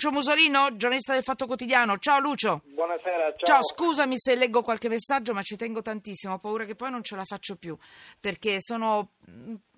[0.00, 1.98] Lucio Musolino, giornalista del Fatto Quotidiano.
[1.98, 2.62] Ciao Lucio.
[2.72, 3.44] Buonasera, ciao.
[3.44, 6.32] Ciao, scusami se leggo qualche messaggio, ma ci tengo tantissimo.
[6.32, 7.76] Ho paura che poi non ce la faccio più
[8.18, 9.10] perché sono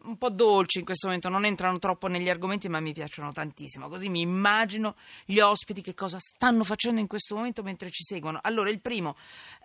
[0.04, 3.88] un po' dolci in questo momento, non entrano troppo negli argomenti, ma mi piacciono tantissimo.
[3.88, 8.38] Così mi immagino gli ospiti che cosa stanno facendo in questo momento mentre ci seguono.
[8.43, 9.17] Allora, il primo,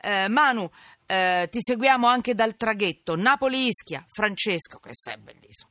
[0.02, 0.70] eh, Manu,
[1.05, 4.05] eh, ti seguiamo anche dal traghetto Napoli-Ischia.
[4.07, 5.70] Francesco, questo è bellissimo.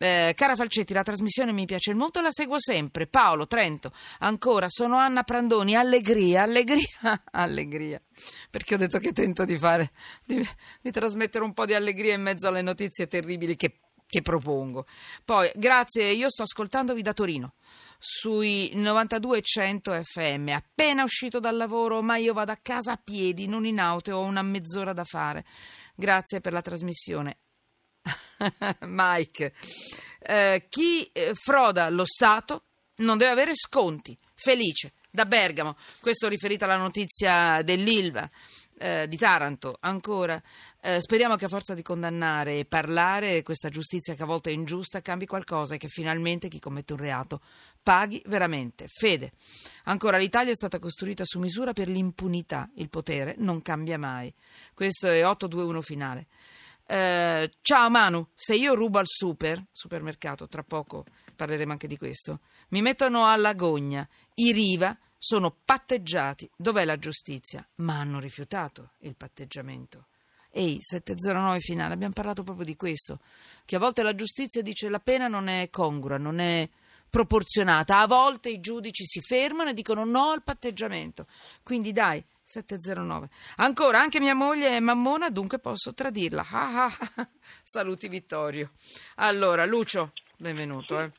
[0.00, 3.08] Eh, cara Falcetti, la trasmissione mi piace molto, la seguo sempre.
[3.08, 6.86] Paolo, Trento, ancora, sono Anna Prandoni, allegria, allegria,
[7.32, 8.00] allegria.
[8.48, 9.90] Perché ho detto che tento di fare,
[10.24, 10.46] di,
[10.80, 14.86] di trasmettere un po' di allegria in mezzo alle notizie terribili che, che propongo.
[15.24, 17.54] Poi, grazie, io sto ascoltandovi da Torino
[17.98, 20.48] sui 92.100 FM.
[20.48, 24.22] Appena uscito dal lavoro, ma io vado a casa a piedi, non in auto, ho
[24.22, 25.44] una mezz'ora da fare.
[25.94, 27.38] Grazie per la trasmissione.
[28.80, 29.52] Mike,
[30.20, 32.62] eh, chi eh, froda lo Stato
[32.96, 34.16] non deve avere sconti.
[34.34, 35.76] Felice, da Bergamo.
[36.00, 38.28] Questo riferito alla notizia dell'Ilva.
[38.80, 40.40] Eh, di Taranto ancora.
[40.80, 44.52] Eh, speriamo che a forza di condannare e parlare questa giustizia che a volte è
[44.52, 47.40] ingiusta cambi qualcosa e che finalmente chi commette un reato
[47.82, 48.86] paghi veramente.
[48.86, 49.32] Fede.
[49.84, 52.70] Ancora l'Italia è stata costruita su misura per l'impunità.
[52.76, 54.32] Il potere non cambia mai.
[54.74, 56.26] Questo è 821 finale.
[56.86, 62.40] Eh, ciao Manu, se io rubo al super, supermercato, tra poco parleremo anche di questo,
[62.68, 64.08] mi mettono alla gogna.
[64.34, 66.48] I Riva sono patteggiati.
[66.56, 67.66] Dov'è la giustizia?
[67.76, 70.06] Ma hanno rifiutato il patteggiamento.
[70.50, 73.20] Ehi, 709 finale, abbiamo parlato proprio di questo,
[73.64, 76.68] che a volte la giustizia dice la pena non è congrua, non è
[77.10, 81.26] proporzionata, a volte i giudici si fermano e dicono no al patteggiamento.
[81.62, 83.28] Quindi dai, 709.
[83.56, 86.46] Ancora, anche mia moglie è mammona, dunque posso tradirla.
[86.50, 87.28] Ah, ah, ah.
[87.62, 88.72] Saluti Vittorio.
[89.16, 91.00] Allora, Lucio, benvenuto.
[91.00, 91.10] Eh.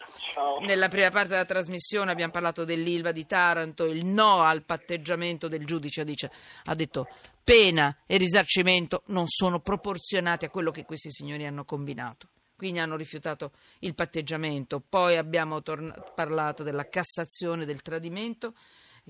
[0.61, 5.65] Nella prima parte della trasmissione abbiamo parlato dell'Ilva di Taranto, il no al patteggiamento del
[5.65, 6.31] giudice dice,
[6.65, 7.07] ha detto
[7.43, 12.27] pena e risarcimento non sono proporzionati a quello che questi signori hanno combinato.
[12.55, 14.81] Quindi hanno rifiutato il patteggiamento.
[14.81, 18.53] Poi abbiamo torn- parlato della Cassazione del tradimento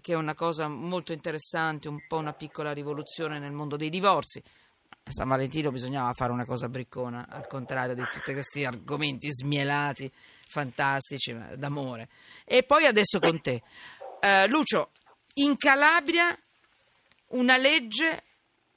[0.02, 4.42] che è una cosa molto interessante, un po' una piccola rivoluzione nel mondo dei divorzi.
[5.10, 10.12] A San Valentino bisognava fare una cosa briccona, al contrario di tutti questi argomenti smielati,
[10.48, 12.10] fantastici, d'amore.
[12.46, 13.64] E poi adesso con te.
[14.22, 14.92] Uh, Lucio,
[15.36, 16.38] in Calabria
[17.30, 18.24] una legge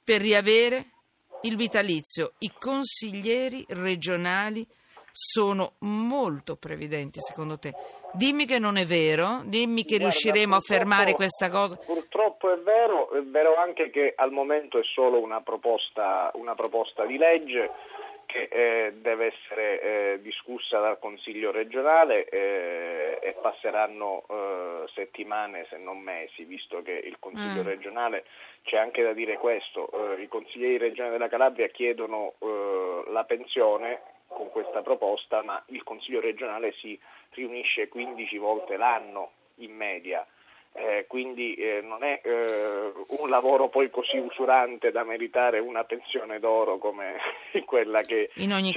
[0.03, 0.93] per riavere
[1.43, 2.33] il vitalizio.
[2.39, 4.67] I consiglieri regionali
[5.15, 7.71] sono molto previdenti, secondo te.
[8.13, 11.75] Dimmi che non è vero, dimmi che Guarda, riusciremo a fermare questa cosa.
[11.75, 17.05] Purtroppo è vero, è vero anche che al momento è solo una proposta, una proposta
[17.05, 17.69] di legge
[18.25, 25.77] che eh, deve essere eh, discussa dal Consiglio regionale eh, e passeranno eh, settimane se
[25.77, 27.67] non mesi, visto che il Consiglio mm.
[27.67, 28.25] regionale
[28.63, 34.01] c'è anche da dire questo, eh, i consiglieri regionali della Calabria chiedono eh, la pensione
[34.33, 36.99] con questa proposta, ma il Consiglio regionale si
[37.31, 40.25] riunisce 15 volte l'anno in media.
[40.75, 46.39] Eh, quindi eh, non è eh, un lavoro poi così usurante da meritare una pensione
[46.39, 47.17] d'oro come
[47.63, 48.31] quella che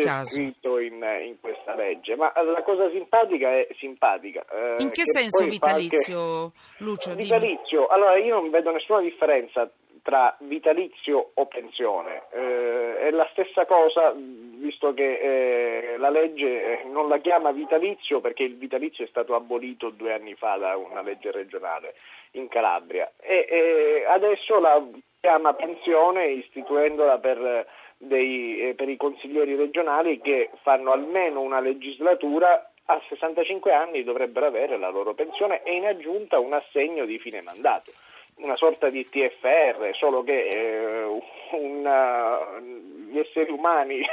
[0.04, 0.34] caso.
[0.34, 2.14] scritto in, in, questa legge.
[2.14, 4.44] Ma la cosa simpatica è simpatica.
[4.52, 6.56] Eh, in che, che senso vitalizio, anche...
[6.80, 7.14] Lucio?
[7.14, 9.66] Vitalizio, allora io non vedo nessuna differenza
[10.06, 12.22] tra vitalizio o pensione.
[12.30, 18.20] Eh, è la stessa cosa, visto che eh, la legge eh, non la chiama vitalizio
[18.20, 21.94] perché il vitalizio è stato abolito due anni fa da una legge regionale
[22.32, 24.80] in Calabria e, e adesso la
[25.18, 32.70] chiama pensione istituendola per, dei, eh, per i consiglieri regionali che fanno almeno una legislatura
[32.84, 37.42] a 65 anni dovrebbero avere la loro pensione e in aggiunta un assegno di fine
[37.42, 37.90] mandato
[38.36, 42.60] una sorta di TFR, solo che eh, una,
[43.08, 43.96] gli esseri umani,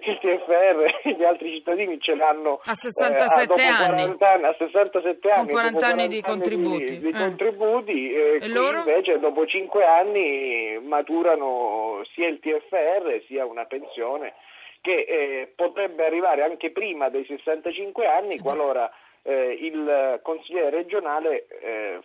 [0.00, 4.16] il TFR gli altri cittadini ce l'hanno a 67 eh, anni.
[4.18, 4.44] anni.
[4.44, 7.12] a 67 anni, con 40 anni di contributi, di, di eh.
[7.12, 8.78] contributi e, e loro?
[8.78, 14.34] invece dopo 5 anni maturano sia il TFR sia una pensione
[14.80, 18.90] che eh, potrebbe arrivare anche prima dei 65 anni qualora
[19.22, 22.00] eh, il consigliere regionale eh,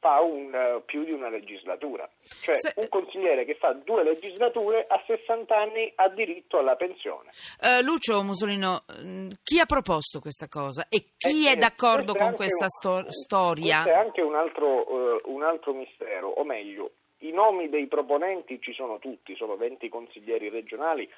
[0.00, 2.08] fa un, uh, più di una legislatura.
[2.42, 2.74] Cioè Se...
[2.76, 7.30] un consigliere che fa due legislature a 60 anni ha diritto alla pensione.
[7.60, 12.34] Uh, Lucio Musolino, mm, chi ha proposto questa cosa e chi eh, è d'accordo con
[12.34, 13.82] questa un, sto- storia?
[13.82, 18.60] Questo è anche un altro, uh, un altro mistero, o meglio, i nomi dei proponenti
[18.60, 21.08] ci sono tutti, sono 20 consiglieri regionali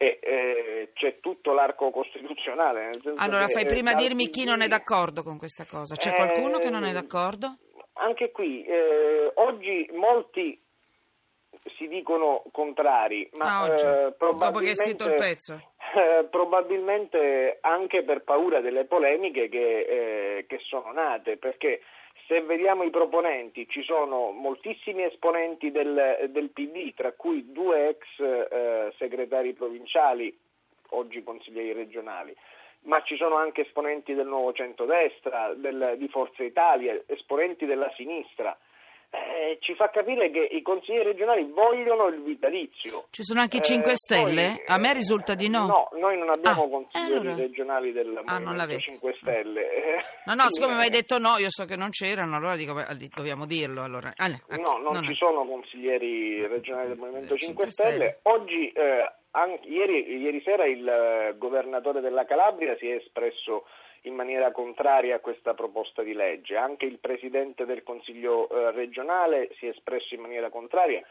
[0.00, 2.90] e eh, c'è tutto l'arco costituzionale.
[3.16, 5.96] allora che, fai eh, prima dirmi chi non è d'accordo con questa cosa.
[5.96, 7.56] C'è qualcuno che non è Eh, d'accordo?
[8.00, 10.60] Anche qui, eh, oggi molti
[11.76, 15.62] si dicono contrari, ma Ah, eh, dopo che hai scritto il probabilmente- pezzo.
[15.98, 19.80] eh, probabilmente anche per paura delle polemiche che,
[20.38, 21.80] eh, che sono nate, perché
[22.28, 28.04] se vediamo i proponenti ci sono moltissimi esponenti del, del PD, tra cui due ex
[28.20, 30.36] eh, segretari provinciali,
[30.90, 32.34] oggi consiglieri regionali,
[32.82, 38.56] ma ci sono anche esponenti del nuovo centrodestra, del, di Forza Italia, esponenti della sinistra.
[39.10, 43.06] Eh, ci fa capire che i consiglieri regionali vogliono il vitalizio.
[43.10, 44.52] Ci sono anche i Eh, 5 Stelle?
[44.56, 45.64] poi, A me eh, risulta di no.
[45.66, 47.34] No, noi non abbiamo Ah, consiglieri eh, allora.
[47.36, 48.80] regionali del Ah, non Movimento l'avete.
[48.80, 49.72] 5 Stelle.
[49.72, 52.54] Eh, No, no, siccome mi hai eh, detto no, io so che non c'erano, allora
[52.56, 52.74] dico,
[53.14, 53.82] dobbiamo dirlo.
[53.82, 54.12] Allora.
[54.14, 57.70] Ah, no, ecco, No, non ci è- sono consiglieri regionali del Movimento Eh, 5 5
[57.70, 57.92] Stelle.
[57.94, 58.18] Stelle.
[58.24, 63.66] Oggi, eh, anche- ieri, ieri sera, il eh, governatore della Calabria si è espresso
[64.02, 66.56] in maniera contraria a questa proposta di legge.
[66.56, 71.02] Anche il presidente del Consiglio eh, regionale si è espresso in maniera contraria.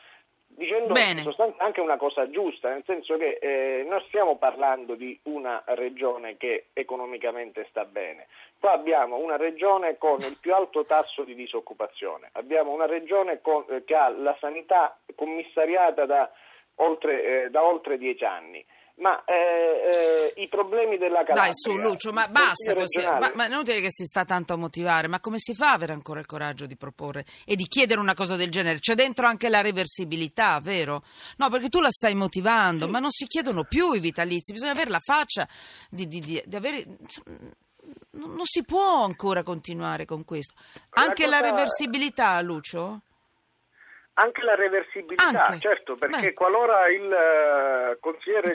[0.49, 1.19] Dicendo Bene.
[1.19, 5.61] in sostanza anche una cosa giusta, nel senso che eh, non stiamo parlando di una
[5.67, 8.27] regione che economicamente sta bene,
[8.57, 13.65] qua abbiamo una regione con il più alto tasso di disoccupazione, abbiamo una regione con-
[13.69, 16.31] eh, che ha la sanità commissariata da
[16.77, 18.65] oltre, eh, da oltre dieci anni.
[18.99, 23.03] Ma eh, eh, i problemi della Calabria Dai, su Lucio, ma basta così.
[23.05, 25.73] Ma, ma è inutile che si sta tanto a motivare, ma come si fa a
[25.73, 28.79] avere ancora il coraggio di proporre e di chiedere una cosa del genere?
[28.79, 31.03] C'è dentro anche la reversibilità, vero?
[31.35, 34.89] No, perché tu la stai motivando, ma non si chiedono più i vitalizi, bisogna avere
[34.89, 35.47] la faccia
[35.91, 36.83] di, di- di- di avere...
[38.11, 40.55] Non non si può ancora continuare con questo.
[40.93, 43.01] La Anche la cosa- reversibilità, Lucio?
[44.19, 45.59] Anche la reversibilità, Anche.
[45.59, 46.33] certo, perché Beh.
[46.33, 48.51] qualora il eh, consigliere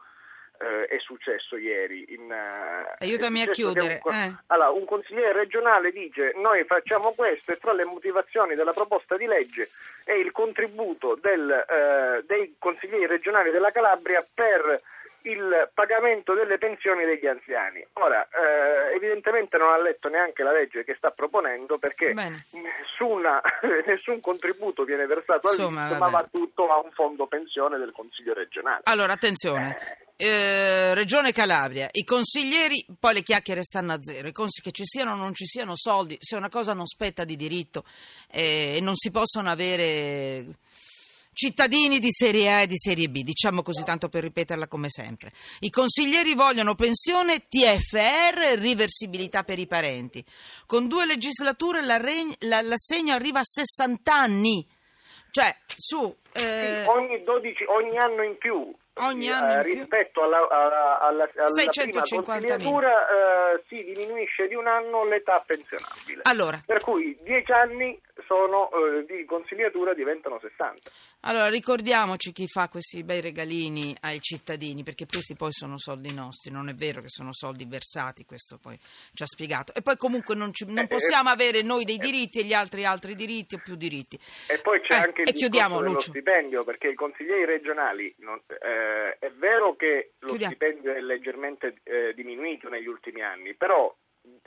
[0.60, 2.06] eh, è successo ieri.
[2.10, 4.36] In, eh, Aiutami a chiudere, un eh.
[4.48, 9.26] allora, un consigliere regionale dice noi facciamo questo e tra le motivazioni della proposta di
[9.26, 9.70] legge
[10.04, 14.82] è il contributo del, eh, dei consiglieri regionali della Calabria per
[15.26, 17.86] il pagamento delle pensioni degli anziani.
[17.94, 23.42] Ora, eh, evidentemente non ha letto neanche la legge che sta proponendo perché nessuna-
[23.86, 28.82] nessun contributo viene versato all'Inps, ma va tutto a un fondo pensione del Consiglio regionale.
[28.84, 29.78] Allora, attenzione.
[29.80, 34.86] Eh, Regione Calabria, i consiglieri, poi le chiacchiere stanno a zero, I cons- che ci
[34.86, 37.84] siano o non ci siano soldi, se una cosa non spetta di diritto
[38.32, 40.58] eh, e non si possono avere
[41.34, 45.34] cittadini di serie A e di serie B, diciamo così tanto per ripeterla come sempre.
[45.60, 50.24] I consiglieri vogliono pensione, TFR riversibilità per i parenti.
[50.66, 54.66] Con due legislature la reg- la- l'assegno arriva a 60 anni.
[55.30, 56.16] Cioè, su...
[56.32, 58.74] eh, Sì, ogni, 12, ogni anno in più.
[58.98, 59.74] Ogni eh, anno più.
[59.74, 62.24] rispetto alla, alla, alla, alla prima 650.000.
[62.24, 66.22] consigliatura eh, si diminuisce di un anno l'età pensionabile.
[66.24, 70.90] allora, Per cui 10 anni sono, eh, di consigliatura diventano 60.
[71.22, 76.52] Allora, ricordiamoci chi fa questi bei regalini ai cittadini, perché questi poi sono soldi nostri,
[76.52, 78.78] non è vero che sono soldi versati, questo poi
[79.14, 79.74] ci ha spiegato.
[79.74, 82.86] E poi comunque non, ci- non Eh, possiamo avere noi dei diritti e gli altri
[82.86, 84.20] altri diritti o più diritti.
[84.48, 86.10] E poi c'è Eh, anche il discorso dello Lucio.
[86.12, 90.54] stipendio, perché i consiglieri regionali, non- eh, è vero che lo Chiudiamo.
[90.54, 93.94] stipendio è leggermente eh, diminuito negli ultimi anni, però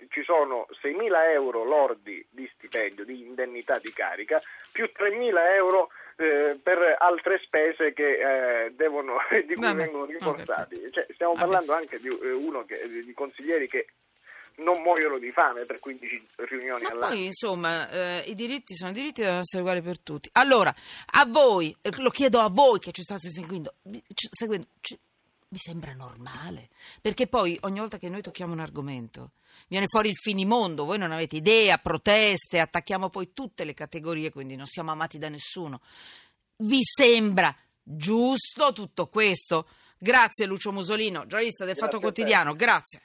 [0.09, 4.41] ci sono 6.000 euro lordi di stipendio, di indennità di carica,
[4.73, 10.91] più 3.000 euro eh, per altre spese che, eh, devono, di cui Vabbè, vengono rimborsati.
[10.91, 11.45] Cioè, stiamo Vabbè.
[11.47, 13.87] parlando anche di eh, uno che, di consiglieri che
[14.57, 17.15] non muoiono di fame per 15 riunioni Ma all'anno.
[17.15, 20.29] poi, insomma, eh, i diritti sono diritti e devono essere uguali per tutti.
[20.33, 20.75] Allora,
[21.13, 23.75] a voi, eh, lo chiedo a voi che ci state seguendo,
[24.15, 24.99] ci- seguendo, ci-
[25.49, 26.69] vi sembra normale?
[27.01, 29.33] Perché poi ogni volta che noi tocchiamo un argomento
[29.69, 34.57] viene fuori il finimondo, voi non avete idea, proteste, attacchiamo poi tutte le categorie, quindi
[34.57, 35.81] non siamo amati da nessuno.
[36.57, 39.69] Vi sembra giusto tutto questo?
[39.99, 41.99] Grazie Lucio Musolino, giornalista del Fatto.
[41.99, 43.03] Quotidiano, grazie.